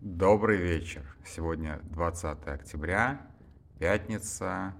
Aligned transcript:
Добрый 0.00 0.56
вечер. 0.56 1.04
Сегодня 1.26 1.78
20 1.90 2.46
октября, 2.46 3.20
пятница, 3.78 4.72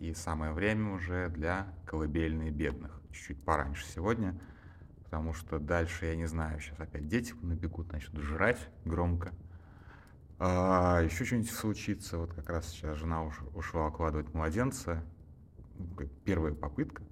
и 0.00 0.12
самое 0.12 0.52
время 0.52 0.94
уже 0.94 1.28
для 1.28 1.72
колыбельной 1.86 2.50
бедных. 2.50 3.00
Чуть-чуть 3.12 3.44
пораньше 3.44 3.86
сегодня, 3.86 4.40
потому 5.04 5.34
что 5.34 5.60
дальше, 5.60 6.06
я 6.06 6.16
не 6.16 6.26
знаю, 6.26 6.58
сейчас 6.58 6.80
опять 6.80 7.06
дети 7.06 7.32
набегут, 7.42 7.92
начнут 7.92 8.24
жрать 8.24 8.58
громко. 8.84 9.32
А, 10.40 11.00
еще 11.02 11.24
что-нибудь 11.24 11.52
случится. 11.52 12.18
Вот 12.18 12.34
как 12.34 12.50
раз 12.50 12.70
сейчас 12.70 12.98
жена 12.98 13.22
уш, 13.22 13.40
ушла 13.54 13.86
укладывать 13.86 14.34
младенца. 14.34 15.04
Первая 16.24 16.54
попытка. 16.54 17.04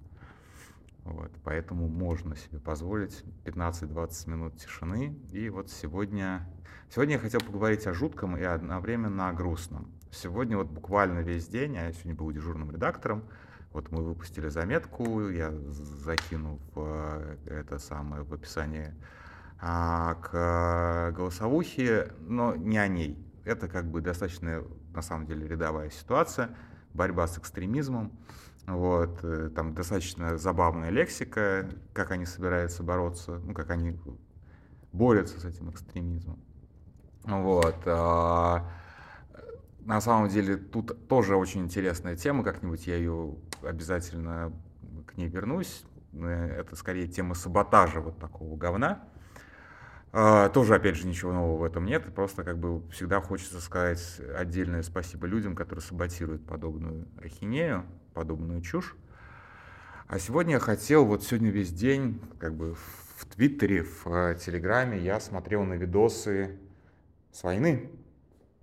Вот, 1.03 1.31
поэтому 1.43 1.87
можно 1.87 2.35
себе 2.35 2.59
позволить 2.59 3.23
15-20 3.45 4.29
минут 4.29 4.57
тишины. 4.57 5.17
И 5.31 5.49
вот 5.49 5.69
сегодня, 5.69 6.47
сегодня 6.89 7.15
я 7.15 7.19
хотел 7.19 7.41
поговорить 7.41 7.87
о 7.87 7.93
жутком 7.93 8.37
и 8.37 8.43
одновременно 8.43 9.29
о 9.29 9.33
грустном. 9.33 9.91
Сегодня 10.11 10.57
вот 10.57 10.67
буквально 10.67 11.19
весь 11.19 11.47
день, 11.47 11.77
а 11.77 11.85
я 11.85 11.91
сегодня 11.91 12.15
был 12.15 12.31
дежурным 12.31 12.71
редактором, 12.71 13.23
вот 13.71 13.89
мы 13.89 14.03
выпустили 14.03 14.49
заметку, 14.49 15.29
я 15.29 15.51
закинул 15.69 16.59
в 16.73 17.37
это 17.45 17.79
самое 17.79 18.23
в 18.23 18.33
описание 18.33 18.93
а, 19.61 20.15
к 20.15 21.15
голосовухе, 21.15 22.11
но 22.19 22.55
не 22.55 22.77
о 22.77 22.87
ней. 22.87 23.17
Это 23.45 23.69
как 23.69 23.85
бы 23.85 24.01
достаточно, 24.01 24.63
на 24.93 25.01
самом 25.01 25.25
деле, 25.25 25.47
рядовая 25.47 25.89
ситуация, 25.89 26.49
борьба 26.93 27.27
с 27.27 27.37
экстремизмом. 27.37 28.11
Вот, 28.67 29.19
э, 29.23 29.49
там 29.55 29.73
достаточно 29.73 30.37
забавная 30.37 30.89
лексика, 30.89 31.69
как 31.93 32.11
они 32.11 32.25
собираются 32.25 32.83
бороться, 32.83 33.41
ну, 33.43 33.53
как 33.53 33.71
они 33.71 33.99
борются 34.93 35.39
с 35.39 35.45
этим 35.45 35.71
экстремизмом. 35.71 36.39
Вот. 37.23 37.77
А, 37.85 38.69
на 39.79 39.99
самом 39.99 40.29
деле 40.29 40.57
тут 40.57 41.07
тоже 41.07 41.35
очень 41.35 41.61
интересная 41.61 42.15
тема, 42.15 42.43
как-нибудь 42.43 42.85
я 42.87 42.97
ее 42.97 43.35
обязательно 43.63 44.53
к 45.07 45.17
ней 45.17 45.27
вернусь. 45.27 45.83
Э, 46.13 46.57
это 46.59 46.75
скорее 46.75 47.07
тема 47.07 47.33
саботажа 47.33 47.99
вот 47.99 48.19
такого 48.19 48.55
говна. 48.57 49.03
А, 50.13 50.49
тоже, 50.49 50.75
опять 50.75 50.97
же, 50.97 51.07
ничего 51.07 51.33
нового 51.33 51.57
в 51.57 51.63
этом 51.63 51.85
нет. 51.85 52.13
Просто 52.13 52.43
как 52.43 52.59
бы 52.59 52.87
всегда 52.89 53.21
хочется 53.21 53.59
сказать 53.59 54.21
отдельное 54.35 54.83
спасибо 54.83 55.25
людям, 55.25 55.55
которые 55.55 55.81
саботируют 55.81 56.45
подобную 56.45 57.07
ахинею 57.17 57.85
подобную 58.13 58.61
чушь. 58.61 58.95
А 60.07 60.19
сегодня 60.19 60.53
я 60.53 60.59
хотел, 60.59 61.05
вот 61.05 61.23
сегодня 61.23 61.51
весь 61.51 61.71
день, 61.71 62.19
как 62.37 62.53
бы 62.53 62.75
в 62.75 63.25
Твиттере, 63.25 63.83
в 63.83 64.07
э, 64.07 64.35
Телеграме 64.35 64.99
я 64.99 65.19
смотрел 65.19 65.63
на 65.63 65.75
видосы 65.75 66.59
с 67.31 67.43
войны. 67.43 67.89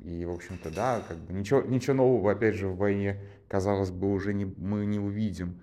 И, 0.00 0.24
в 0.24 0.30
общем-то, 0.30 0.70
да, 0.70 1.02
как 1.08 1.16
бы 1.16 1.32
ничего, 1.32 1.62
ничего 1.62 1.94
нового, 1.94 2.32
опять 2.32 2.54
же, 2.54 2.68
в 2.68 2.76
войне, 2.76 3.20
казалось 3.48 3.90
бы, 3.90 4.12
уже 4.12 4.34
не, 4.34 4.44
мы 4.44 4.84
не 4.86 4.98
увидим. 4.98 5.60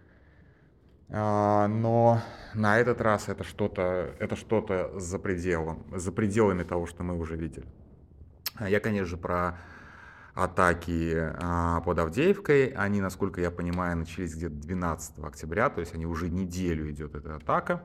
А, 1.10 1.68
но 1.68 2.22
на 2.54 2.80
этот 2.80 3.00
раз 3.00 3.30
это 3.30 3.44
что-то, 3.44 4.16
это 4.20 4.36
что-то 4.36 5.00
за 5.00 5.20
пределом, 5.20 5.86
за 5.96 6.12
пределами 6.12 6.64
того, 6.64 6.86
что 6.88 7.04
мы 7.04 7.18
уже 7.18 7.36
видели. 7.36 7.66
Я, 8.60 8.80
конечно 8.80 9.08
же, 9.08 9.18
про 9.18 9.60
атаки 10.36 11.32
а, 11.40 11.82
под 11.82 11.98
Авдеевкой. 11.98 12.68
Они, 12.68 13.02
насколько 13.02 13.42
я 13.42 13.50
понимаю, 13.50 13.98
начались 13.98 14.36
где-то 14.36 14.56
12 14.56 15.20
октября, 15.24 15.70
то 15.70 15.80
есть 15.80 15.96
они 15.96 16.06
уже 16.06 16.30
неделю 16.30 16.92
идет 16.92 17.16
эта 17.16 17.38
атака. 17.38 17.84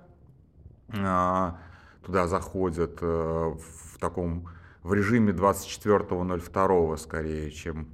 А, 0.93 1.59
туда 2.05 2.27
заходят 2.27 2.99
а, 3.01 3.57
в 3.57 3.99
таком 3.99 4.49
в 4.83 4.93
режиме 4.95 5.33
24.02 5.33 6.97
скорее, 6.97 7.51
чем 7.51 7.89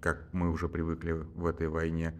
как 0.00 0.28
мы 0.32 0.50
уже 0.50 0.68
привыкли 0.68 1.12
в 1.12 1.46
этой 1.46 1.68
войне. 1.68 2.14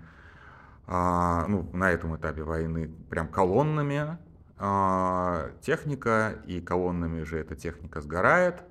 А, 0.87 1.47
ну, 1.49 1.69
на 1.73 1.91
этом 1.91 2.17
этапе 2.17 2.43
войны 2.43 2.91
прям 3.11 3.29
колоннами 3.29 4.19
а, 4.59 5.51
техника, 5.61 6.37
и 6.47 6.61
колоннами 6.61 7.23
же 7.23 7.39
эта 7.39 7.57
техника 7.57 8.01
сгорает. 8.01 8.63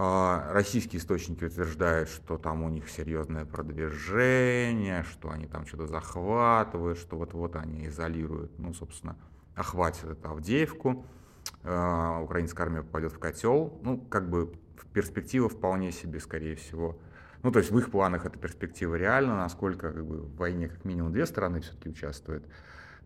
А, 0.00 0.52
российские 0.52 1.00
источники 1.00 1.42
утверждают, 1.42 2.08
что 2.08 2.38
там 2.38 2.62
у 2.62 2.68
них 2.68 2.88
серьезное 2.88 3.44
продвижение, 3.44 5.02
что 5.02 5.28
они 5.28 5.48
там 5.48 5.66
что-то 5.66 5.88
захватывают, 5.88 6.98
что 7.00 7.16
вот-вот 7.16 7.56
они 7.56 7.88
изолируют, 7.88 8.56
ну, 8.60 8.72
собственно, 8.72 9.16
охватят 9.56 10.04
эту 10.04 10.28
Авдеевку. 10.28 11.04
А, 11.64 12.20
украинская 12.20 12.66
армия 12.66 12.82
попадет 12.82 13.10
в 13.10 13.18
котел. 13.18 13.80
Ну, 13.82 13.98
как 13.98 14.30
бы 14.30 14.52
перспектива 14.92 15.48
вполне 15.48 15.90
себе, 15.90 16.20
скорее 16.20 16.54
всего. 16.54 16.96
Ну, 17.42 17.50
то 17.50 17.58
есть 17.58 17.72
в 17.72 17.78
их 17.80 17.90
планах 17.90 18.24
эта 18.24 18.38
перспектива 18.38 18.94
реальна, 18.94 19.34
насколько 19.34 19.90
как 19.92 20.06
бы, 20.06 20.18
в 20.18 20.36
войне 20.36 20.68
как 20.68 20.84
минимум 20.84 21.10
две 21.10 21.26
стороны 21.26 21.60
все-таки 21.60 21.88
участвуют, 21.88 22.46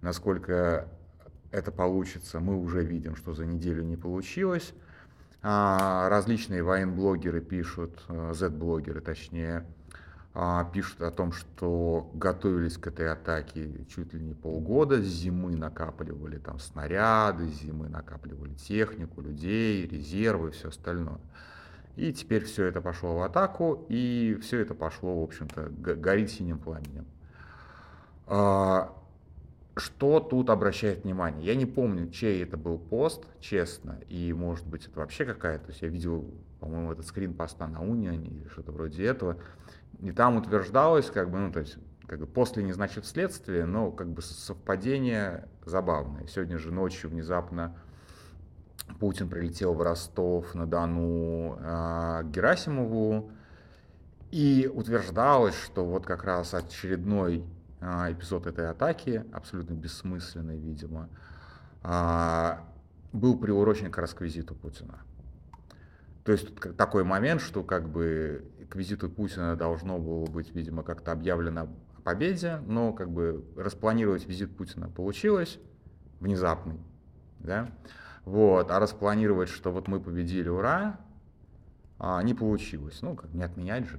насколько 0.02 0.90
это 1.52 1.72
получится, 1.72 2.38
мы 2.38 2.54
уже 2.54 2.84
видим, 2.84 3.16
что 3.16 3.32
за 3.32 3.46
неделю 3.46 3.82
не 3.82 3.96
получилось. 3.96 4.74
А, 5.44 6.08
различные 6.08 6.62
военблогеры 6.62 7.40
пишут, 7.40 8.00
Z-блогеры 8.08 9.00
точнее, 9.00 9.66
а, 10.34 10.64
пишут 10.64 11.02
о 11.02 11.10
том, 11.10 11.32
что 11.32 12.10
готовились 12.14 12.78
к 12.78 12.86
этой 12.86 13.10
атаке 13.10 13.84
чуть 13.88 14.14
ли 14.14 14.20
не 14.20 14.34
полгода, 14.34 15.02
с 15.02 15.04
зимы 15.04 15.56
накапливали 15.56 16.38
там 16.38 16.60
снаряды, 16.60 17.48
с 17.48 17.60
зимы 17.60 17.88
накапливали 17.88 18.54
технику, 18.54 19.20
людей, 19.20 19.86
резервы 19.86 20.50
и 20.50 20.52
все 20.52 20.68
остальное. 20.68 21.18
И 21.96 22.12
теперь 22.12 22.44
все 22.44 22.64
это 22.64 22.80
пошло 22.80 23.18
в 23.18 23.22
атаку, 23.22 23.84
и 23.88 24.38
все 24.40 24.60
это 24.60 24.74
пошло, 24.74 25.20
в 25.20 25.24
общем-то, 25.24 25.70
горит 25.76 26.30
синим 26.30 26.58
пламенем. 26.58 27.06
А, 29.74 29.80
что 29.80 30.20
тут 30.20 30.50
обращает 30.50 31.04
внимание? 31.04 31.46
Я 31.46 31.54
не 31.54 31.66
помню, 31.66 32.10
чей 32.10 32.42
это 32.42 32.56
был 32.56 32.78
пост, 32.78 33.24
честно, 33.40 33.98
и 34.08 34.32
может 34.32 34.66
быть 34.66 34.86
это 34.86 35.00
вообще 35.00 35.24
какая-то, 35.24 35.66
то 35.66 35.70
есть 35.70 35.82
я 35.82 35.88
видел, 35.88 36.30
по-моему, 36.60 36.92
этот 36.92 37.06
скрин 37.06 37.34
поста 37.34 37.66
на 37.66 37.82
Униане 37.82 38.28
или 38.28 38.48
что-то 38.48 38.72
вроде 38.72 39.04
этого, 39.04 39.38
и 40.00 40.12
там 40.12 40.36
утверждалось, 40.36 41.10
как 41.10 41.30
бы, 41.30 41.38
ну, 41.38 41.52
то 41.52 41.60
есть, 41.60 41.78
как 42.06 42.20
бы 42.20 42.26
после 42.26 42.62
не 42.62 42.72
значит 42.72 43.06
следствие, 43.06 43.64
но 43.64 43.90
как 43.90 44.08
бы 44.08 44.20
совпадение 44.22 45.48
забавное. 45.64 46.26
Сегодня 46.26 46.58
же 46.58 46.72
ночью 46.72 47.08
внезапно 47.10 47.76
Путин 48.98 49.28
прилетел 49.28 49.74
в 49.74 49.82
Ростов 49.82 50.54
на 50.54 50.66
Дону 50.66 51.56
э, 51.58 52.22
Герасимову, 52.24 53.30
и 54.32 54.68
утверждалось, 54.72 55.54
что 55.54 55.84
вот 55.84 56.06
как 56.06 56.24
раз 56.24 56.54
очередной 56.54 57.40
а, 57.40 57.61
эпизод 57.82 58.46
этой 58.46 58.70
атаки, 58.70 59.24
абсолютно 59.32 59.74
бессмысленный, 59.74 60.56
видимо, 60.56 61.08
а, 61.82 62.64
был 63.12 63.38
приурочен 63.38 63.90
к 63.90 64.20
визиту 64.20 64.54
Путина. 64.54 65.00
То 66.24 66.32
есть 66.32 66.54
тут 66.54 66.76
такой 66.76 67.02
момент, 67.02 67.40
что 67.40 67.64
как 67.64 67.88
бы 67.88 68.44
к 68.70 68.76
визиту 68.76 69.10
Путина 69.10 69.56
должно 69.56 69.98
было 69.98 70.26
быть, 70.26 70.54
видимо, 70.54 70.84
как-то 70.84 71.12
объявлено 71.12 71.68
о 71.96 72.00
победе, 72.02 72.58
но 72.66 72.92
как 72.92 73.10
бы 73.10 73.44
распланировать 73.56 74.26
визит 74.26 74.56
Путина 74.56 74.88
получилось, 74.88 75.58
внезапный, 76.20 76.80
да, 77.40 77.68
вот, 78.24 78.70
а 78.70 78.78
распланировать, 78.78 79.48
что 79.48 79.72
вот 79.72 79.88
мы 79.88 80.00
победили, 80.00 80.48
ура, 80.48 81.00
а, 81.98 82.22
не 82.22 82.34
получилось. 82.34 83.02
Ну, 83.02 83.16
как 83.16 83.32
не 83.34 83.42
отменять 83.42 83.88
же, 83.88 83.98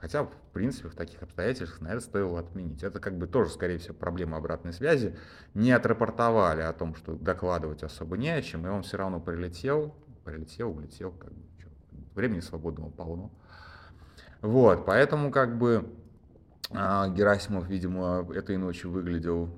Хотя, 0.00 0.24
в 0.24 0.30
принципе, 0.52 0.88
в 0.88 0.94
таких 0.94 1.22
обстоятельствах, 1.22 1.80
наверное, 1.80 2.02
стоило 2.02 2.38
отменить. 2.38 2.84
Это 2.84 3.00
как 3.00 3.18
бы 3.18 3.26
тоже, 3.26 3.50
скорее 3.50 3.78
всего, 3.78 3.94
проблема 3.94 4.36
обратной 4.36 4.72
связи. 4.72 5.16
Не 5.54 5.72
отрапортовали 5.72 6.62
о 6.62 6.72
том, 6.72 6.94
что 6.94 7.14
докладывать 7.14 7.82
особо 7.82 8.16
не 8.16 8.30
о 8.30 8.40
чем, 8.40 8.64
и 8.66 8.70
он 8.70 8.82
все 8.82 8.96
равно 8.96 9.18
прилетел, 9.18 9.94
прилетел, 10.24 10.70
улетел, 10.70 11.10
как 11.10 11.32
бы, 11.32 11.42
что, 11.58 11.68
времени 12.14 12.40
свободного 12.40 12.90
полно. 12.90 13.32
Вот, 14.40 14.86
поэтому 14.86 15.32
как 15.32 15.58
бы 15.58 15.92
а, 16.70 17.08
Герасимов, 17.08 17.68
видимо, 17.68 18.24
этой 18.32 18.56
ночью 18.56 18.92
выглядел 18.92 19.50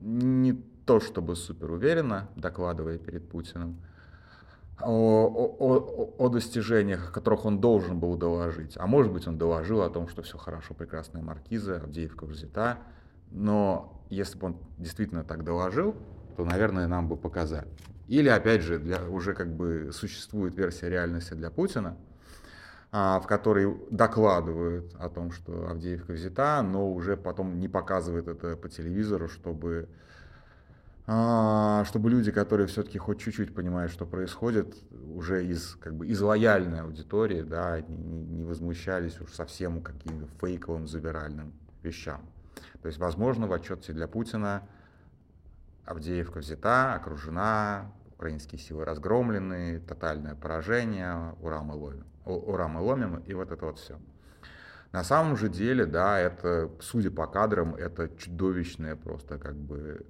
не 0.00 0.52
то 0.86 1.00
чтобы 1.00 1.34
супер 1.34 1.72
уверенно, 1.72 2.28
докладывая 2.36 2.98
перед 2.98 3.28
Путиным 3.28 3.78
о, 4.82 5.54
о, 5.58 6.14
о 6.18 6.28
достижениях, 6.28 7.08
о 7.08 7.12
которых 7.12 7.44
он 7.44 7.60
должен 7.60 7.98
был 7.98 8.16
доложить. 8.16 8.74
А 8.76 8.86
может 8.86 9.12
быть, 9.12 9.26
он 9.26 9.38
доложил 9.38 9.82
о 9.82 9.90
том, 9.90 10.08
что 10.08 10.22
все 10.22 10.38
хорошо, 10.38 10.74
прекрасная 10.74 11.22
маркиза, 11.22 11.76
Авдеевка 11.76 12.26
взята. 12.26 12.78
Но 13.30 14.04
если 14.10 14.38
бы 14.38 14.46
он 14.46 14.56
действительно 14.78 15.24
так 15.24 15.44
доложил, 15.44 15.94
то, 16.36 16.44
наверное, 16.44 16.86
нам 16.86 17.08
бы 17.08 17.16
показали. 17.16 17.68
Или, 18.06 18.28
опять 18.28 18.62
же, 18.62 18.78
для, 18.78 19.04
уже 19.04 19.34
как 19.34 19.54
бы 19.54 19.90
существует 19.92 20.56
версия 20.56 20.88
реальности 20.88 21.34
для 21.34 21.50
Путина, 21.50 21.96
а, 22.90 23.20
в 23.20 23.26
которой 23.26 23.76
докладывают 23.90 24.94
о 24.98 25.10
том, 25.10 25.30
что 25.30 25.68
Авдеевка 25.68 26.12
взята, 26.12 26.62
но 26.62 26.90
уже 26.90 27.16
потом 27.18 27.58
не 27.58 27.68
показывают 27.68 28.28
это 28.28 28.56
по 28.56 28.68
телевизору, 28.70 29.28
чтобы 29.28 29.88
чтобы 31.08 32.10
люди, 32.10 32.30
которые 32.30 32.66
все-таки 32.66 32.98
хоть 32.98 33.18
чуть-чуть 33.18 33.54
понимают, 33.54 33.90
что 33.90 34.04
происходит, 34.04 34.76
уже 35.14 35.46
из, 35.46 35.74
как 35.76 35.94
бы, 35.94 36.06
из 36.06 36.20
лояльной 36.20 36.82
аудитории, 36.82 37.40
да, 37.40 37.80
не, 37.80 38.26
не 38.26 38.44
возмущались 38.44 39.18
уж 39.18 39.32
совсем 39.32 39.82
каким-то 39.82 40.26
фейковым, 40.38 40.86
забиральным 40.86 41.54
вещам. 41.82 42.20
То 42.82 42.88
есть, 42.88 42.98
возможно, 42.98 43.46
в 43.46 43.54
отчете 43.54 43.94
для 43.94 44.06
Путина 44.06 44.68
Авдеевка 45.86 46.40
взята, 46.40 46.92
окружена, 46.92 47.90
украинские 48.12 48.60
силы 48.60 48.84
разгромлены, 48.84 49.80
тотальное 49.80 50.34
поражение, 50.34 51.34
ура 51.40 51.62
мы 51.62 51.74
ловим, 51.74 52.04
ура 52.26 52.68
мы 52.68 52.82
ломим, 52.82 53.16
и 53.20 53.32
вот 53.32 53.50
это 53.50 53.64
вот 53.64 53.78
все. 53.78 53.98
На 54.92 55.04
самом 55.04 55.38
же 55.38 55.48
деле, 55.48 55.86
да, 55.86 56.18
это, 56.18 56.70
судя 56.80 57.10
по 57.10 57.26
кадрам, 57.26 57.74
это 57.74 58.10
чудовищное 58.18 58.94
просто 58.94 59.38
как 59.38 59.56
бы 59.56 60.04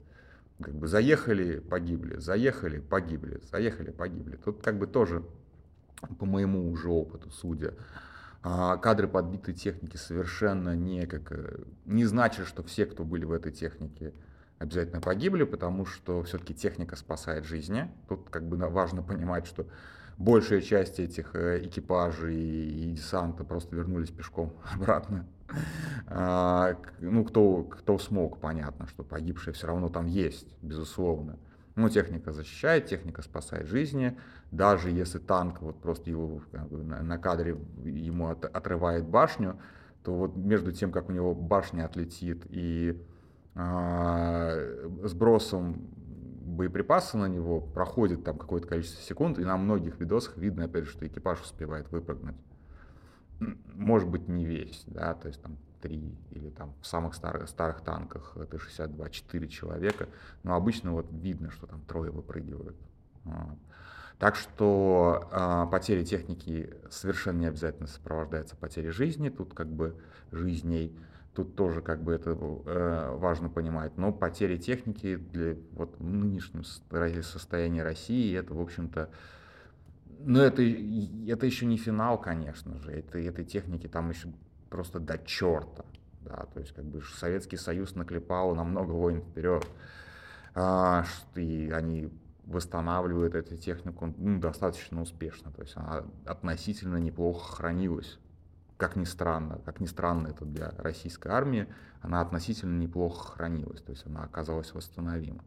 как 0.62 0.74
бы 0.74 0.88
заехали, 0.88 1.60
погибли, 1.60 2.18
заехали, 2.18 2.80
погибли, 2.80 3.40
заехали, 3.50 3.90
погибли. 3.90 4.36
Тут 4.36 4.62
как 4.62 4.78
бы 4.78 4.86
тоже, 4.86 5.24
по 6.18 6.26
моему 6.26 6.70
уже 6.70 6.88
опыту, 6.88 7.30
судя, 7.30 7.74
а, 8.42 8.76
кадры 8.76 9.08
подбитой 9.08 9.54
техники 9.54 9.96
совершенно 9.96 10.74
не, 10.74 11.06
как, 11.06 11.32
э, 11.32 11.64
не 11.86 12.04
значит, 12.04 12.46
что 12.46 12.62
все, 12.62 12.86
кто 12.86 13.04
были 13.04 13.24
в 13.24 13.32
этой 13.32 13.52
технике, 13.52 14.12
обязательно 14.58 15.00
погибли, 15.00 15.44
потому 15.44 15.86
что 15.86 16.22
все-таки 16.22 16.54
техника 16.54 16.96
спасает 16.96 17.44
жизни. 17.44 17.90
Тут 18.08 18.28
как 18.30 18.48
бы 18.48 18.56
важно 18.56 19.02
понимать, 19.02 19.46
что 19.46 19.66
большая 20.18 20.60
часть 20.60 21.00
этих 21.00 21.34
э, 21.34 21.66
экипажей 21.66 22.36
и 22.36 22.92
десанта 22.92 23.44
просто 23.44 23.74
вернулись 23.74 24.10
пешком 24.10 24.52
обратно. 24.74 25.26
А, 26.06 26.76
ну, 27.00 27.24
кто, 27.24 27.64
кто 27.64 27.98
смог, 27.98 28.40
понятно, 28.40 28.86
что 28.86 29.02
погибшие 29.02 29.54
все 29.54 29.66
равно 29.66 29.88
там 29.88 30.06
есть, 30.06 30.56
безусловно. 30.62 31.38
Ну, 31.76 31.88
техника 31.88 32.32
защищает, 32.32 32.86
техника 32.86 33.22
спасает 33.22 33.66
жизни. 33.66 34.18
Даже 34.50 34.90
если 34.90 35.18
танк 35.18 35.60
вот 35.60 35.80
просто 35.80 36.10
его 36.10 36.40
на, 36.52 37.18
кадре 37.18 37.56
ему 37.84 38.28
от, 38.28 38.44
отрывает 38.44 39.06
башню, 39.06 39.60
то 40.02 40.14
вот 40.14 40.36
между 40.36 40.72
тем, 40.72 40.90
как 40.90 41.08
у 41.08 41.12
него 41.12 41.34
башня 41.34 41.84
отлетит 41.84 42.46
и 42.48 43.00
э, 43.54 44.88
сбросом 45.04 45.88
боеприпасы 46.58 47.16
на 47.16 47.26
него 47.26 47.60
проходит 47.60 48.24
там 48.24 48.38
какое-то 48.38 48.66
количество 48.66 49.02
секунд, 49.02 49.38
и 49.38 49.44
на 49.44 49.56
многих 49.56 50.00
видосах 50.00 50.36
видно, 50.36 50.64
опять 50.64 50.84
же, 50.84 50.90
что 50.90 51.06
экипаж 51.06 51.40
успевает 51.42 51.90
выпрыгнуть. 51.90 52.36
Может 53.40 54.08
быть, 54.08 54.28
не 54.28 54.44
весь, 54.44 54.84
да, 54.86 55.14
то 55.14 55.28
есть 55.28 55.40
там 55.42 55.56
три 55.80 56.16
или 56.30 56.50
там 56.50 56.74
в 56.80 56.86
самых 56.86 57.14
старых, 57.14 57.48
старых 57.48 57.82
танках 57.82 58.36
Т-62 58.50 59.10
4 59.10 59.48
человека, 59.48 60.08
но 60.42 60.54
обычно 60.54 60.92
вот 60.92 61.06
видно, 61.10 61.50
что 61.50 61.66
там 61.66 61.80
трое 61.82 62.10
выпрыгивают. 62.10 62.76
Так 64.18 64.34
что 64.34 65.28
э, 65.30 65.70
потери 65.70 66.04
техники 66.04 66.74
совершенно 66.90 67.38
не 67.38 67.46
обязательно 67.46 67.86
сопровождаются 67.86 68.56
потерей 68.56 68.90
жизни, 68.90 69.28
тут 69.28 69.54
как 69.54 69.68
бы 69.68 69.96
жизней. 70.32 70.96
Тут 71.34 71.54
тоже 71.54 71.82
как 71.82 72.02
бы 72.02 72.14
это 72.14 72.30
э, 72.30 73.16
важно 73.16 73.48
понимать. 73.48 73.96
Но 73.96 74.12
потери 74.12 74.56
техники 74.56 75.14
для 75.14 75.56
вот 75.70 75.94
в 76.00 76.04
нынешнем 76.04 76.64
состоянии 76.64 77.78
России, 77.78 78.36
это, 78.36 78.54
в 78.54 78.60
общем-то, 78.60 79.08
ну, 80.18 80.40
это, 80.40 80.62
это 80.62 81.46
еще 81.46 81.66
не 81.66 81.76
финал, 81.76 82.20
конечно 82.20 82.78
же. 82.78 82.92
Это, 82.92 83.18
этой 83.18 83.44
техники 83.44 83.86
там 83.86 84.10
еще 84.10 84.28
просто 84.70 85.00
до 85.00 85.18
черта. 85.18 85.84
Да, 86.22 86.46
то 86.52 86.60
есть, 86.60 86.72
как 86.72 86.84
бы 86.84 87.02
Советский 87.02 87.56
Союз 87.56 87.94
наклепал 87.94 88.54
на 88.54 88.64
много 88.64 88.92
войн 88.92 89.22
вперед. 89.22 89.66
А, 90.54 91.04
и 91.34 91.70
они 91.72 92.10
восстанавливают 92.44 93.34
эту 93.34 93.56
технику 93.56 94.12
ну, 94.16 94.40
достаточно 94.40 95.00
успешно. 95.00 95.52
То 95.52 95.62
есть 95.62 95.76
она 95.76 96.04
относительно 96.26 96.96
неплохо 96.96 97.56
хранилась 97.56 98.18
как 98.78 98.94
ни 98.94 99.04
странно, 99.04 99.58
как 99.66 99.80
ни 99.80 99.86
странно 99.86 100.28
это 100.28 100.44
для 100.44 100.70
российской 100.78 101.28
армии, 101.28 101.66
она 102.00 102.20
относительно 102.20 102.78
неплохо 102.78 103.32
хранилась, 103.32 103.82
то 103.82 103.90
есть 103.90 104.06
она 104.06 104.22
оказалась 104.22 104.72
восстановима. 104.72 105.44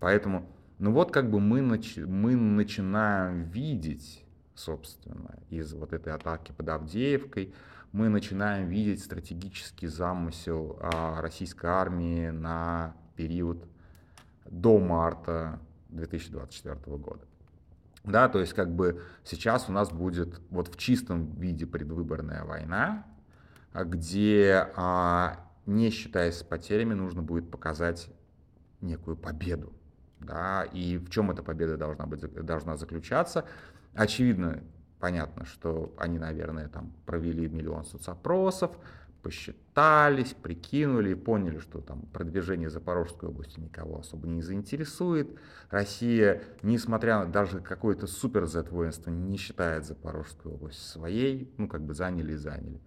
Поэтому, 0.00 0.44
ну 0.78 0.92
вот 0.92 1.12
как 1.12 1.30
бы 1.30 1.40
мы, 1.40 1.60
нач- 1.60 2.06
мы 2.06 2.36
начинаем 2.36 3.44
видеть, 3.44 4.24
собственно, 4.54 5.38
из 5.50 5.72
вот 5.74 5.92
этой 5.92 6.12
атаки 6.12 6.52
под 6.52 6.68
Авдеевкой, 6.68 7.54
мы 7.92 8.08
начинаем 8.08 8.68
видеть 8.68 9.02
стратегический 9.02 9.86
замысел 9.86 10.78
а, 10.80 11.20
российской 11.20 11.66
армии 11.66 12.30
на 12.30 12.94
период 13.16 13.64
до 14.44 14.78
марта 14.78 15.58
2024 15.88 16.96
года. 16.96 17.24
Да, 18.04 18.28
то 18.28 18.40
есть 18.40 18.52
как 18.52 18.74
бы 18.74 19.02
сейчас 19.24 19.68
у 19.68 19.72
нас 19.72 19.90
будет 19.90 20.40
вот 20.50 20.68
в 20.68 20.76
чистом 20.76 21.34
виде 21.34 21.66
предвыборная 21.66 22.44
война, 22.44 23.06
а, 23.72 23.84
где, 23.84 24.68
а, 24.76 25.44
не 25.66 25.90
считаясь 25.90 26.36
с 26.36 26.42
потерями, 26.42 26.94
нужно 26.94 27.22
будет 27.22 27.50
показать 27.50 28.10
некую 28.80 29.16
победу. 29.16 29.72
Да, 30.20 30.64
и 30.64 30.98
в 30.98 31.10
чем 31.10 31.30
эта 31.30 31.42
победа 31.42 31.76
должна, 31.76 32.06
быть, 32.06 32.20
должна 32.44 32.76
заключаться? 32.76 33.44
Очевидно, 33.94 34.62
понятно, 34.98 35.44
что 35.44 35.94
они, 35.98 36.18
наверное, 36.18 36.68
там 36.68 36.92
провели 37.06 37.48
миллион 37.48 37.84
соцопросов, 37.84 38.72
посчитались, 39.22 40.34
прикинули 40.34 41.14
поняли, 41.14 41.58
что 41.58 41.80
там 41.80 42.02
продвижение 42.12 42.70
Запорожской 42.70 43.28
области 43.28 43.60
никого 43.60 43.98
особо 44.00 44.26
не 44.28 44.42
заинтересует. 44.42 45.28
Россия, 45.70 46.42
несмотря 46.62 47.18
на 47.18 47.26
даже 47.26 47.60
какое-то 47.60 48.06
супер 48.06 48.46
Z-воинство, 48.46 49.10
не 49.10 49.36
считает 49.36 49.84
Запорожскую 49.84 50.54
область 50.54 50.86
своей, 50.86 51.52
ну 51.58 51.68
как 51.68 51.82
бы 51.82 51.94
заняли 51.94 52.32
и 52.32 52.36
заняли. 52.36 52.80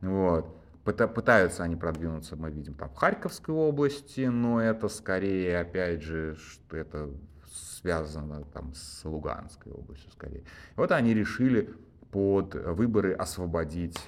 Вот. 0.00 0.57
Пытаются 0.92 1.64
они 1.64 1.76
продвинуться, 1.76 2.36
мы 2.36 2.50
видим, 2.50 2.74
там 2.74 2.88
в 2.88 2.94
Харьковской 2.94 3.54
области, 3.54 4.22
но 4.22 4.60
это 4.60 4.88
скорее, 4.88 5.60
опять 5.60 6.02
же, 6.02 6.36
что 6.36 6.76
это 6.76 7.10
связано 7.50 8.44
там 8.44 8.74
с 8.74 9.04
Луганской 9.04 9.72
областью 9.72 10.10
скорее. 10.12 10.44
Вот 10.76 10.92
они 10.92 11.14
решили 11.14 11.74
под 12.10 12.54
выборы 12.54 13.12
освободить 13.12 13.98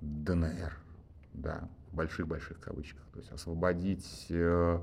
ДНР 0.00 0.72
да, 1.34 1.68
в 1.90 1.96
больших-больших 1.96 2.60
кавычках, 2.60 3.02
то 3.12 3.18
есть 3.18 3.30
освободить, 3.30 4.26
э, 4.30 4.80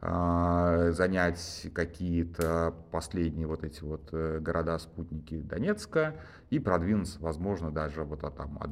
э, 0.00 0.92
занять 0.92 1.68
какие-то 1.74 2.74
последние 2.90 3.46
вот 3.46 3.64
эти 3.64 3.82
вот 3.82 4.08
э, 4.12 4.38
города-спутники 4.40 5.40
Донецка 5.40 6.16
и 6.50 6.58
продвинуться, 6.58 7.20
возможно, 7.20 7.70
даже 7.70 8.04
вот 8.04 8.24
а 8.24 8.30
там 8.30 8.58
от, 8.60 8.70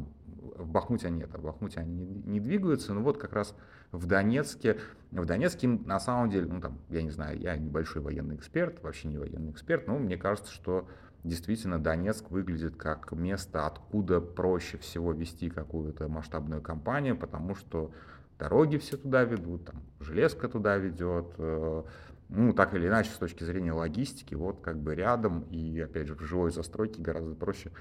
в 0.56 0.70
Бахмуте 0.70 1.10
нет, 1.10 1.30
а 1.34 1.38
в 1.38 1.42
Бахмуте 1.42 1.80
они 1.80 2.04
не, 2.24 2.40
двигаются, 2.40 2.94
но 2.94 3.02
вот 3.02 3.18
как 3.18 3.32
раз 3.32 3.54
в 3.92 4.06
Донецке, 4.06 4.78
в 5.10 5.24
Донецке 5.24 5.68
на 5.68 6.00
самом 6.00 6.30
деле, 6.30 6.46
ну 6.46 6.60
там, 6.60 6.78
я 6.90 7.02
не 7.02 7.10
знаю, 7.10 7.38
я 7.38 7.56
небольшой 7.56 8.02
военный 8.02 8.36
эксперт, 8.36 8.82
вообще 8.82 9.08
не 9.08 9.18
военный 9.18 9.50
эксперт, 9.50 9.86
но 9.86 9.98
мне 9.98 10.16
кажется, 10.16 10.52
что 10.52 10.88
действительно 11.24 11.78
Донецк 11.78 12.30
выглядит 12.30 12.76
как 12.76 13.12
место, 13.12 13.66
откуда 13.66 14.20
проще 14.20 14.78
всего 14.78 15.12
вести 15.12 15.50
какую-то 15.50 16.08
масштабную 16.08 16.62
кампанию, 16.62 17.16
потому 17.16 17.54
что 17.54 17.92
дороги 18.38 18.78
все 18.78 18.96
туда 18.96 19.24
ведут, 19.24 19.64
там, 19.66 19.82
железка 20.00 20.48
туда 20.48 20.76
ведет, 20.76 21.34
э, 21.38 21.82
ну, 22.28 22.52
так 22.52 22.74
или 22.74 22.86
иначе, 22.86 23.10
с 23.10 23.18
точки 23.18 23.42
зрения 23.44 23.72
логистики, 23.72 24.34
вот 24.34 24.60
как 24.60 24.78
бы 24.78 24.94
рядом, 24.94 25.42
и, 25.50 25.80
опять 25.80 26.08
же, 26.08 26.14
в 26.14 26.20
живой 26.20 26.50
застройке 26.50 27.00
гораздо 27.02 27.34
проще 27.34 27.72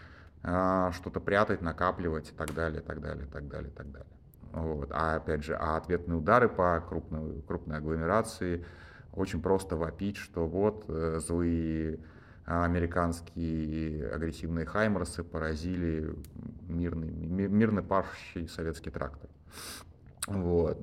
что-то 0.41 1.20
прятать, 1.20 1.62
накапливать 1.62 2.29
и 2.29 2.34
так 2.34 2.53
далее, 2.53 2.82
так 2.82 3.01
далее, 3.01 3.25
так 3.25 3.48
далее, 3.48 3.72
так 3.72 3.91
далее. 3.91 4.08
Вот. 4.53 4.89
А, 4.91 5.15
опять 5.15 5.44
же, 5.44 5.56
а 5.56 5.77
ответные 5.77 6.17
удары 6.17 6.50
по 6.50 6.79
крупной, 6.88 7.41
крупной 7.41 7.77
агломерации 7.77 8.65
очень 9.13 9.41
просто 9.41 9.75
вопить, 9.75 10.17
что 10.17 10.48
вот 10.48 10.86
э, 10.88 11.20
злые 11.20 12.00
а 12.50 12.63
американские 12.63 14.10
агрессивные 14.10 14.65
хаймерсы 14.65 15.22
поразили 15.22 16.15
мирный, 16.70 17.10
мирно 17.10 17.84
пашущий 17.84 18.48
советский 18.48 18.89
трактор. 18.89 19.29
Вот, 20.27 20.79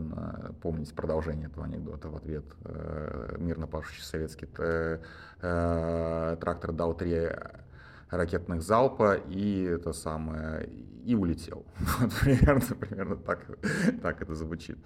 помните 0.61 0.95
продолжение 0.95 1.47
этого 1.47 1.65
анекдота 1.65 2.11
в 2.11 2.17
ответ. 2.17 2.45
Э, 2.65 3.37
мирно 3.39 3.67
пашущий 3.67 4.03
советский 4.03 4.47
э, 4.59 6.37
трактор 6.39 6.73
дал 6.73 6.95
три 6.95 7.31
ракетных 8.11 8.63
залпа 8.63 9.15
и 9.15 9.63
это 9.63 9.93
самое 9.93 10.69
и 11.05 11.15
улетел. 11.15 11.65
Вот, 12.01 12.13
примерно, 12.21 12.77
примерно 12.77 13.17
так, 13.17 13.47
так 14.03 14.23
это 14.23 14.35
звучит. 14.35 14.79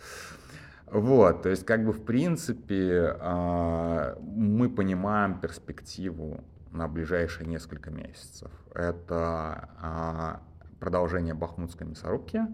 Вот, 0.90 1.42
то 1.42 1.50
есть 1.50 1.66
как 1.66 1.84
бы 1.84 1.92
в 1.92 2.02
принципе 2.02 3.16
а, 3.20 4.18
мы 4.20 4.70
понимаем 4.70 5.38
перспективу 5.38 6.42
на 6.72 6.88
ближайшие 6.88 7.46
несколько 7.46 7.90
месяцев. 7.90 8.50
Это 8.74 9.68
а, 9.80 10.42
продолжение 10.80 11.34
Бахмутской 11.34 11.86
мясорубки, 11.86 12.46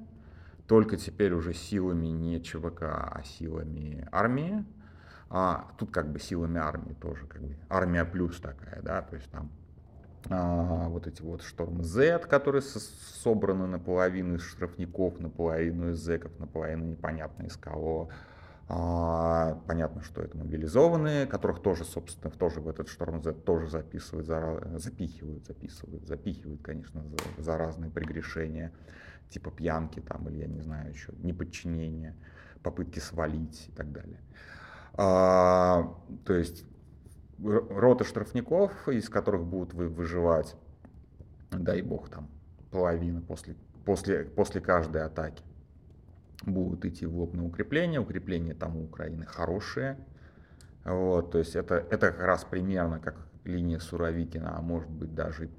только 0.67 0.97
теперь 0.97 1.33
уже 1.33 1.55
силами 1.55 2.09
не 2.09 2.43
ЧВК, 2.43 2.83
а 2.83 3.23
силами 3.25 4.09
армии. 4.11 4.65
А, 5.31 5.71
тут 5.79 5.91
как 5.91 6.11
бы 6.11 6.19
силами 6.19 6.59
армии 6.59 6.95
тоже, 6.95 7.27
как 7.27 7.43
бы 7.43 7.57
армия 7.69 8.05
плюс 8.05 8.41
такая, 8.41 8.83
да, 8.83 9.03
то 9.03 9.17
есть 9.17 9.31
там 9.31 9.51
вот 10.31 11.07
эти 11.07 11.23
вот 11.23 11.43
шторм 11.43 11.83
Z, 11.83 12.19
которые 12.21 12.63
со 12.63 12.81
собраны 12.81 13.67
наполовину 13.67 14.37
из 14.37 14.43
штрафников, 14.43 15.21
наполовину 15.21 15.91
из 15.91 15.99
зэков, 15.99 16.39
наполовину 16.39 16.87
непонятно 16.87 17.45
из 17.45 17.57
кого. 17.57 18.09
А, 18.67 19.61
понятно, 19.67 20.03
что 20.03 20.23
это 20.23 20.39
мобилизованные, 20.39 21.27
которых 21.27 21.61
тоже, 21.61 21.85
собственно, 21.85 22.31
тоже 22.31 22.61
в 22.61 22.69
этот 22.69 22.89
шторм 22.89 23.23
Z 23.23 23.33
тоже 23.33 23.69
записывают, 23.69 24.27
за, 24.27 24.79
запихивают, 24.79 25.45
записывают, 25.45 26.07
запихивают, 26.07 26.63
конечно, 26.63 27.03
за, 27.05 27.43
за 27.43 27.59
разные 27.59 27.91
прегрешения, 27.91 28.73
типа 29.29 29.51
пьянки 29.51 30.01
там, 30.01 30.29
или 30.29 30.39
я 30.39 30.47
не 30.47 30.61
знаю 30.61 30.91
еще, 30.93 31.13
неподчинения, 31.19 32.17
попытки 32.63 33.01
свалить 33.01 33.69
и 33.69 33.73
так 33.73 33.93
далее. 33.93 34.21
А, 34.95 35.95
то 36.25 36.33
есть 36.33 36.65
роты 37.45 38.05
штрафников, 38.05 38.89
из 38.89 39.09
которых 39.09 39.45
будут 39.45 39.75
вы, 39.75 39.89
выживать, 39.89 40.57
дай 41.51 41.83
бог, 41.83 42.09
там 42.09 42.29
половина 42.71 43.21
после, 43.21 43.55
после, 43.85 44.25
после 44.25 44.61
каждой 44.61 45.03
атаки 45.03 45.43
будут 46.43 46.85
идти 46.85 47.07
в 47.07 47.17
лоб 47.17 47.35
на 47.35 47.45
укрепление. 47.45 48.01
Укрепления 48.01 48.55
там 48.55 48.77
у 48.77 48.85
Украины 48.85 49.27
хорошие. 49.27 49.99
Вот, 50.85 51.31
то 51.31 51.39
есть 51.39 51.57
это, 51.57 51.77
это 51.91 52.13
как 52.13 52.21
раз 52.21 52.45
примерно 52.45 52.99
как 52.99 53.17
линия 53.45 53.79
Суровикина, 53.79 54.59
а 54.59 54.61
может 54.61 54.91
быть 54.91 55.15
даже 55.15 55.47
и 55.47 55.51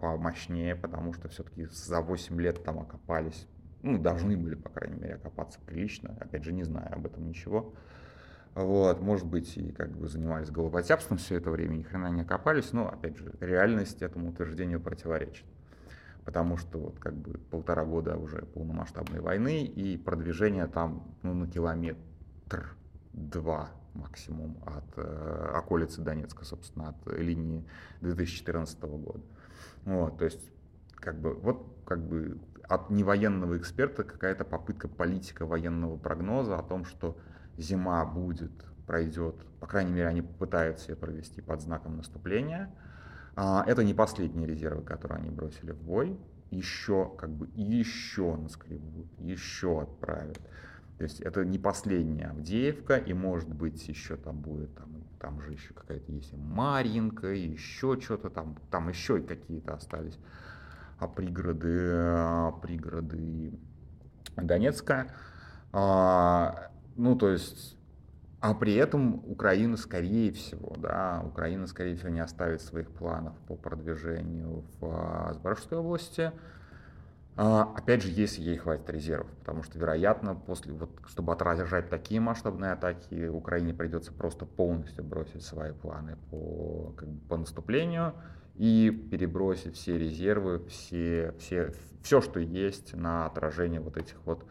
помощнее, 0.00 0.76
потому 0.76 1.12
что 1.12 1.28
все-таки 1.28 1.66
за 1.66 2.00
8 2.00 2.40
лет 2.40 2.62
там 2.64 2.78
окопались, 2.78 3.46
ну, 3.82 3.98
должны 3.98 4.36
были, 4.36 4.54
по 4.54 4.68
крайней 4.68 4.96
мере, 4.96 5.14
окопаться 5.14 5.58
прилично. 5.66 6.16
Опять 6.20 6.44
же, 6.44 6.52
не 6.52 6.64
знаю 6.64 6.94
об 6.94 7.06
этом 7.06 7.26
ничего. 7.26 7.74
Вот, 8.54 9.00
может 9.00 9.26
быть, 9.26 9.56
и 9.56 9.70
как 9.70 9.90
бы 9.90 10.08
занимались 10.08 10.50
головотяпством 10.50 11.18
все 11.18 11.36
это 11.36 11.50
время, 11.50 11.76
ни 11.76 11.82
хрена 11.82 12.08
не 12.08 12.22
окопались, 12.22 12.72
но, 12.72 12.88
опять 12.88 13.16
же, 13.16 13.32
реальность 13.40 14.02
этому 14.02 14.30
утверждению 14.30 14.80
противоречит. 14.80 15.44
Потому 16.24 16.56
что 16.56 16.78
вот 16.78 16.98
как 16.98 17.14
бы 17.14 17.38
полтора 17.50 17.84
года 17.84 18.16
уже 18.16 18.42
полномасштабной 18.42 19.20
войны 19.20 19.64
и 19.64 19.96
продвижение 19.96 20.66
там 20.66 21.16
ну, 21.22 21.32
на 21.32 21.46
километр 21.46 22.76
два 23.12 23.70
максимум 23.94 24.56
от 24.66 24.84
э, 24.96 25.52
околицы 25.54 26.00
Донецка, 26.00 26.44
собственно, 26.44 26.90
от 26.90 27.18
линии 27.18 27.64
2014 28.00 28.80
года. 28.82 29.22
Вот, 29.84 30.18
то 30.18 30.24
есть, 30.24 30.50
как 30.96 31.20
бы, 31.20 31.34
вот 31.34 31.66
как 31.86 32.06
бы 32.06 32.38
от 32.68 32.90
невоенного 32.90 33.56
эксперта 33.58 34.04
какая-то 34.04 34.44
попытка 34.44 34.88
политика 34.88 35.46
военного 35.46 35.96
прогноза 35.96 36.58
о 36.58 36.62
том, 36.62 36.84
что 36.84 37.16
зима 37.56 38.04
будет, 38.04 38.52
пройдет, 38.86 39.36
по 39.60 39.66
крайней 39.66 39.92
мере, 39.92 40.08
они 40.08 40.22
попытаются 40.22 40.92
ее 40.92 40.96
провести 40.96 41.40
под 41.40 41.60
знаком 41.60 41.96
наступления. 41.96 42.70
А, 43.36 43.64
это 43.66 43.84
не 43.84 43.94
последние 43.94 44.46
резервы, 44.46 44.82
которые 44.82 45.18
они 45.18 45.30
бросили 45.30 45.72
в 45.72 45.80
бой. 45.80 46.18
Еще, 46.50 47.12
как 47.16 47.30
бы, 47.30 47.48
еще 47.54 48.36
наскребут, 48.36 49.06
еще 49.18 49.82
отправят. 49.82 50.40
То 50.98 51.04
есть 51.04 51.20
это 51.20 51.44
не 51.44 51.58
последняя 51.58 52.26
Авдеевка, 52.26 52.96
и 52.96 53.14
может 53.14 53.48
быть 53.48 53.88
еще 53.88 54.16
там 54.16 54.40
будет, 54.40 54.74
там, 54.74 55.04
там 55.18 55.40
же 55.40 55.52
еще 55.52 55.72
какая-то 55.72 56.12
есть 56.12 56.34
Маринка, 56.34 57.28
еще 57.28 57.98
что-то 58.00 58.28
там, 58.28 58.56
там 58.70 58.88
еще 58.88 59.20
какие-то 59.22 59.74
остались 59.74 60.18
а 61.00 61.08
пригороды, 61.08 61.90
а, 61.94 62.52
пригороды 62.52 63.58
Донецка. 64.36 65.06
А, 65.72 66.70
ну, 67.00 67.16
то 67.16 67.30
есть, 67.30 67.78
а 68.40 68.54
при 68.54 68.74
этом 68.74 69.22
Украина, 69.26 69.78
скорее 69.78 70.32
всего, 70.32 70.76
да, 70.76 71.22
Украина, 71.24 71.66
скорее 71.66 71.96
всего, 71.96 72.10
не 72.10 72.20
оставит 72.20 72.60
своих 72.60 72.90
планов 72.90 73.34
по 73.48 73.56
продвижению 73.56 74.64
в 74.78 74.84
а, 74.84 75.32
Запорожской 75.32 75.78
области. 75.78 76.30
А, 77.36 77.72
опять 77.74 78.02
же, 78.02 78.10
если 78.10 78.42
ей 78.42 78.58
хватит 78.58 78.90
резервов, 78.90 79.30
потому 79.38 79.62
что, 79.62 79.78
вероятно, 79.78 80.34
после, 80.34 80.74
вот, 80.74 80.90
чтобы 81.06 81.32
отражать 81.32 81.88
такие 81.88 82.20
масштабные 82.20 82.72
атаки, 82.72 83.28
Украине 83.28 83.72
придется 83.72 84.12
просто 84.12 84.44
полностью 84.44 85.02
бросить 85.02 85.42
свои 85.42 85.72
планы 85.72 86.18
по, 86.30 86.92
как 86.98 87.08
бы, 87.08 87.28
по 87.28 87.36
наступлению 87.38 88.12
и 88.56 88.90
перебросить 89.10 89.74
все 89.76 89.96
резервы, 89.96 90.62
все, 90.68 91.34
все, 91.38 91.72
все, 92.02 92.20
что 92.20 92.40
есть 92.40 92.94
на 92.94 93.24
отражение 93.24 93.80
вот 93.80 93.96
этих 93.96 94.16
вот 94.26 94.44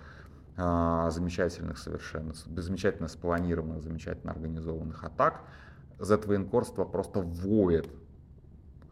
замечательных 0.60 1.78
совершенно, 1.78 2.34
замечательно 2.34 3.08
спланированных, 3.08 3.82
замечательно 3.82 4.34
организованных 4.34 5.04
атак, 5.04 5.42
Z-военкорство 6.00 6.86
просто 6.86 7.22
воет 7.22 7.88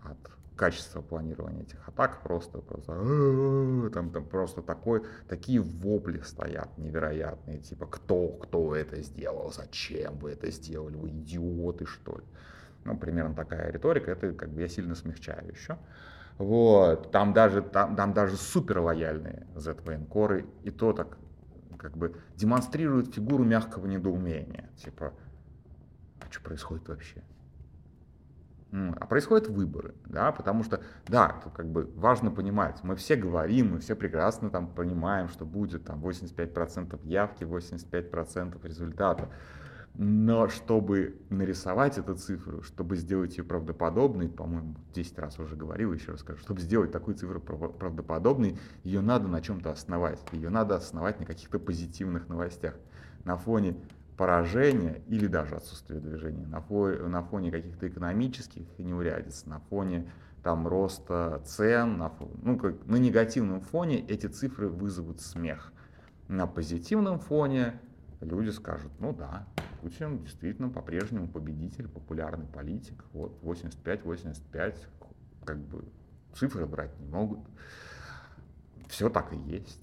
от 0.04 0.18
качества 0.56 1.02
планирования 1.02 1.62
этих 1.62 1.88
атак, 1.88 2.24
просто, 2.24 2.60
просто 2.60 2.94
там, 3.94 4.12
там 4.12 4.26
просто 4.26 4.62
такой, 4.62 5.04
такие 5.28 5.62
вопли 5.62 6.20
стоят 6.22 6.78
невероятные, 6.78 7.60
типа 7.60 7.86
кто, 7.86 8.30
кто 8.30 8.76
это 8.76 9.02
сделал, 9.02 9.52
зачем 9.52 10.18
вы 10.18 10.32
это 10.32 10.50
сделали, 10.52 10.96
вы 10.96 11.10
идиоты 11.10 11.86
что 11.86 12.18
ли. 12.18 12.24
Ну, 12.86 12.98
примерно 12.98 13.36
такая 13.36 13.72
риторика, 13.72 14.12
это 14.12 14.34
как 14.34 14.50
бы 14.50 14.62
я 14.62 14.68
сильно 14.68 14.96
смягчаю 14.96 15.52
еще. 15.52 15.78
Вот, 16.38 17.12
там 17.12 17.34
даже, 17.34 17.62
там, 17.62 17.96
там 17.96 18.14
даже 18.14 18.38
супер 18.38 18.80
лояльные 18.80 19.48
Z-военкоры, 19.56 20.46
и 20.64 20.72
то 20.72 20.94
так 20.94 21.18
как 21.78 21.96
бы 21.98 22.16
демонстрирует 22.36 23.14
фигуру 23.14 23.44
мягкого 23.44 23.88
недоумения. 23.88 24.70
Типа, 24.78 25.14
а 26.20 26.32
что 26.32 26.42
происходит 26.42 26.88
вообще? 26.90 27.24
А 28.72 29.06
происходят 29.06 29.48
выборы, 29.48 29.96
да, 30.06 30.34
потому 30.34 30.64
что, 30.64 30.82
да, 31.08 31.42
как 31.56 31.68
бы 31.68 31.90
важно 31.96 32.32
понимать, 32.32 32.84
мы 32.84 32.98
все 32.98 33.16
говорим, 33.16 33.72
мы 33.72 33.80
все 33.80 33.96
прекрасно 33.96 34.50
там 34.50 34.68
понимаем, 34.68 35.30
что 35.30 35.46
будет 35.46 35.86
там 35.86 36.04
85% 36.04 37.00
явки, 37.08 37.46
85% 37.46 38.68
результата. 38.68 39.30
Но 40.00 40.48
чтобы 40.48 41.20
нарисовать 41.32 41.98
эту 41.98 42.14
цифру, 42.16 42.62
чтобы 42.62 42.96
сделать 42.98 43.36
ее 43.36 43.44
правдоподобной, 43.44 44.30
по-моему, 44.30 44.76
10 44.94 45.18
раз 45.18 45.40
уже 45.40 45.56
говорил, 45.56 45.92
еще 45.92 46.12
раз 46.12 46.20
скажу, 46.20 46.40
чтобы 46.40 46.62
сделать 46.62 46.92
такую 46.92 47.18
цифру 47.18 47.42
правдоподобной, 47.42 48.60
ее 48.84 49.02
надо 49.02 49.28
на 49.28 49.42
чем-то 49.42 49.72
основать. 49.72 50.20
Ее 50.34 50.50
надо 50.50 50.76
основать 50.76 51.20
на 51.20 51.26
каких-то 51.26 51.58
позитивных 51.58 52.30
новостях. 52.30 52.76
На 53.24 53.38
фоне 53.38 53.76
поражения 54.18 55.02
или 55.08 55.26
даже 55.26 55.56
отсутствия 55.56 56.00
движения, 56.00 56.46
на 56.46 56.62
фоне, 56.62 56.98
на 57.00 57.24
фоне 57.24 57.50
каких-то 57.52 57.88
экономических 57.88 58.68
неурядиц, 58.78 59.48
на 59.48 59.62
фоне 59.62 60.12
там 60.44 60.68
роста 60.68 61.42
цен, 61.44 61.98
на, 61.98 62.12
ну, 62.44 62.60
как, 62.60 62.86
на 62.86 62.98
негативном 62.98 63.62
фоне 63.62 64.00
эти 64.00 64.28
цифры 64.28 64.70
вызовут 64.70 65.22
смех. 65.22 65.74
На 66.28 66.46
позитивном 66.46 67.20
фоне 67.20 67.80
люди 68.22 68.50
скажут, 68.50 68.92
ну 69.00 69.12
да, 69.12 69.48
Путин 69.88 70.20
действительно 70.20 70.68
по-прежнему 70.68 71.30
победитель, 71.30 71.88
популярный 71.88 72.46
политик. 72.46 73.06
Вот 73.14 73.40
85-85, 73.42 74.76
как 75.46 75.60
бы 75.60 75.86
цифры 76.34 76.66
брать 76.66 76.92
не 77.00 77.08
могут. 77.08 77.40
Все 78.90 79.10
так 79.10 79.32
и 79.32 79.38
есть. 79.38 79.82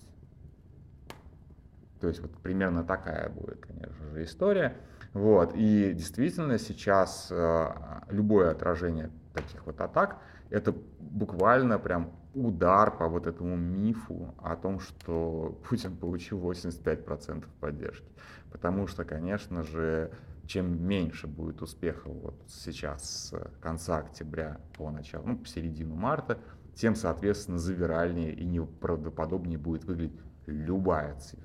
То 2.02 2.08
есть 2.08 2.20
вот 2.20 2.36
примерно 2.42 2.84
такая 2.84 3.30
будет, 3.30 3.64
конечно 3.64 4.10
же, 4.10 4.24
история. 4.24 4.76
Вот. 5.14 5.54
И 5.54 5.94
действительно 5.94 6.58
сейчас 6.58 7.28
э, 7.30 7.68
любое 8.10 8.50
отражение 8.50 9.10
таких 9.32 9.64
вот 9.64 9.80
атак, 9.80 10.18
это 10.50 10.74
буквально 11.00 11.78
прям 11.78 12.12
удар 12.34 12.96
по 12.96 13.08
вот 13.08 13.26
этому 13.26 13.56
мифу 13.56 14.34
о 14.38 14.56
том, 14.56 14.80
что 14.80 15.58
Путин 15.68 15.96
получил 15.96 16.38
85% 16.38 17.44
поддержки. 17.60 18.06
Потому 18.50 18.86
что, 18.86 19.04
конечно 19.04 19.62
же, 19.62 20.12
чем 20.46 20.86
меньше 20.86 21.26
будет 21.26 21.62
успехов 21.62 22.12
вот 22.12 22.34
сейчас 22.48 23.30
с 23.30 23.50
конца 23.60 23.98
октября 23.98 24.60
по 24.76 24.90
началу, 24.90 25.26
ну, 25.26 25.38
по 25.38 25.48
середину 25.48 25.94
марта, 25.94 26.38
тем, 26.74 26.94
соответственно, 26.94 27.58
завиральнее 27.58 28.32
и 28.32 28.44
неправдоподобнее 28.44 29.58
будет 29.58 29.84
выглядеть 29.84 30.20
любая 30.46 31.18
цифра. 31.18 31.44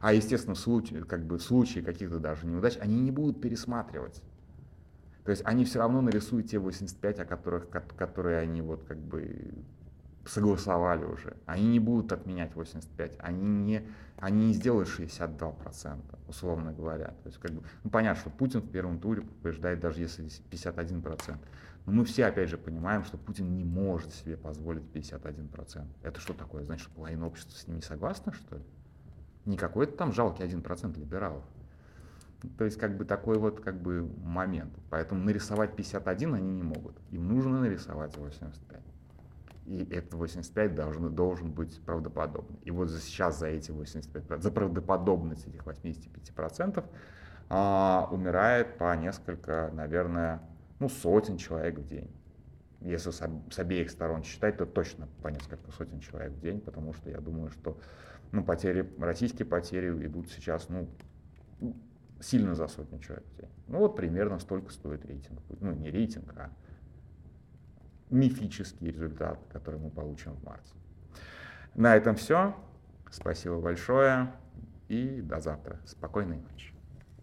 А, 0.00 0.12
естественно, 0.12 0.54
в 0.54 0.58
случае, 0.58 1.04
как 1.04 1.24
бы 1.24 1.38
в 1.38 1.42
случае 1.42 1.84
каких-то 1.84 2.18
даже 2.18 2.46
неудач, 2.46 2.76
они 2.80 3.00
не 3.00 3.10
будут 3.10 3.40
пересматривать. 3.40 4.22
То 5.24 5.30
есть 5.30 5.42
они 5.44 5.64
все 5.64 5.78
равно 5.78 6.00
нарисуют 6.00 6.48
те 6.48 6.58
85, 6.58 7.20
о 7.20 7.24
которых, 7.26 7.68
которые 7.68 8.38
они 8.38 8.62
вот 8.62 8.84
как 8.84 8.98
бы 8.98 9.52
согласовали 10.28 11.04
уже. 11.04 11.36
Они 11.46 11.66
не 11.66 11.80
будут 11.80 12.12
отменять 12.12 12.54
85, 12.54 13.16
они 13.18 13.48
не, 13.48 13.82
они 14.16 14.48
не 14.48 14.52
сделают 14.52 14.88
62%, 14.88 15.98
условно 16.28 16.72
говоря. 16.72 17.08
То 17.08 17.26
есть, 17.26 17.38
как 17.38 17.52
бы, 17.52 17.62
ну, 17.82 17.90
понятно, 17.90 18.20
что 18.20 18.30
Путин 18.30 18.60
в 18.60 18.70
первом 18.70 18.98
туре 18.98 19.22
побеждает, 19.22 19.80
даже 19.80 20.00
если 20.00 20.26
51%. 20.50 21.36
Но 21.86 21.92
мы 21.92 22.04
все, 22.04 22.26
опять 22.26 22.50
же, 22.50 22.58
понимаем, 22.58 23.04
что 23.04 23.16
Путин 23.16 23.56
не 23.56 23.64
может 23.64 24.12
себе 24.12 24.36
позволить 24.36 24.82
51%. 24.92 25.86
Это 26.02 26.20
что 26.20 26.34
такое? 26.34 26.64
Значит, 26.64 26.86
что 26.86 26.94
половина 26.94 27.26
общества 27.26 27.56
с 27.56 27.66
ним 27.66 27.76
не 27.76 27.82
согласна, 27.82 28.32
что 28.32 28.56
ли? 28.56 28.62
Не 29.46 29.56
какой-то 29.56 29.96
там 29.96 30.12
жалкий 30.12 30.44
1% 30.44 30.98
либералов. 30.98 31.44
То 32.56 32.64
есть 32.64 32.78
как 32.78 32.96
бы 32.96 33.04
такой 33.04 33.38
вот 33.38 33.60
как 33.60 33.80
бы 33.80 34.08
момент. 34.22 34.72
Поэтому 34.90 35.24
нарисовать 35.24 35.74
51 35.74 36.34
они 36.34 36.50
не 36.52 36.62
могут. 36.62 36.94
Им 37.10 37.26
нужно 37.26 37.60
нарисовать 37.60 38.16
85. 38.16 38.80
И 39.68 39.86
этот 39.92 40.14
85 40.14 40.74
должен, 40.74 41.14
должен 41.14 41.52
быть 41.52 41.78
правдоподобный. 41.84 42.58
И 42.64 42.70
вот 42.70 42.90
сейчас 42.90 43.38
за 43.38 43.48
эти 43.48 43.70
85%, 43.70 44.40
за 44.40 44.50
правдоподобность 44.50 45.46
этих 45.46 45.62
85% 45.62 46.84
а, 47.50 48.08
умирает 48.10 48.78
по 48.78 48.96
несколько, 48.96 49.70
наверное, 49.74 50.40
ну, 50.78 50.88
сотен 50.88 51.36
человек 51.36 51.78
в 51.80 51.86
день. 51.86 52.10
Если 52.80 53.10
с, 53.10 53.22
с 53.50 53.58
обеих 53.58 53.90
сторон 53.90 54.22
считать, 54.22 54.56
то 54.56 54.64
точно 54.64 55.06
по 55.22 55.28
несколько 55.28 55.70
сотен 55.72 56.00
человек 56.00 56.32
в 56.32 56.40
день, 56.40 56.62
потому 56.62 56.94
что 56.94 57.10
я 57.10 57.20
думаю, 57.20 57.50
что 57.50 57.78
ну, 58.32 58.42
потери, 58.42 58.90
российские 58.98 59.44
потери 59.44 59.90
идут 60.06 60.30
сейчас 60.30 60.70
ну, 60.70 60.88
сильно 62.20 62.54
за 62.54 62.68
сотню 62.68 63.00
человек 63.00 63.26
в 63.34 63.36
день. 63.36 63.50
Ну 63.66 63.80
вот 63.80 63.96
примерно 63.96 64.38
столько 64.38 64.72
стоит 64.72 65.04
рейтинг. 65.04 65.40
Ну 65.60 65.72
не 65.72 65.90
рейтинг, 65.90 66.32
а 66.38 66.50
мифический 68.10 68.88
результат, 68.88 69.38
который 69.52 69.80
мы 69.80 69.90
получим 69.90 70.32
в 70.34 70.44
марте. 70.44 70.74
На 71.74 71.96
этом 71.96 72.16
все. 72.16 72.54
Спасибо 73.10 73.60
большое 73.60 74.32
и 74.88 75.20
до 75.20 75.40
завтра. 75.40 75.80
Спокойной 75.84 76.38
ночи. 76.38 76.77